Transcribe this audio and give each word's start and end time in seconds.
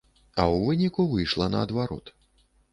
А 0.39 0.43
ў 0.45 0.55
выніку 0.69 1.05
выйшла 1.13 1.51
наадварот. 1.55 2.13